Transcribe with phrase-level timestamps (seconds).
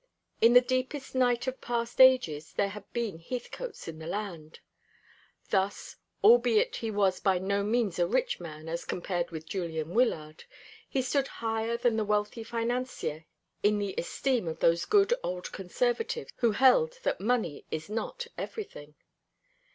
[0.41, 4.59] In the deepest night of past ages there had been Heathcotes in the land.
[5.51, 10.45] Thus, albeit he was by no means a rich man as compared with Julian Wyllard,
[10.89, 13.25] he stood higher than the wealthy financier
[13.61, 18.95] in the esteem of those good old conservatives who held that money is not everything.